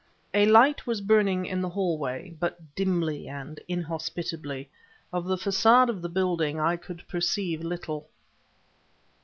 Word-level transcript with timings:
A 0.33 0.47
light 0.47 0.87
was 0.87 0.99
burning 0.99 1.45
in 1.45 1.61
the 1.61 1.69
hallway, 1.69 2.35
but 2.39 2.73
dimly 2.73 3.27
and 3.27 3.59
inhospitably; 3.67 4.67
of 5.13 5.25
the 5.25 5.37
facade 5.37 5.91
of 5.91 6.01
the 6.01 6.09
building 6.09 6.59
I 6.59 6.75
could 6.75 7.07
perceive 7.07 7.61
little. 7.61 8.09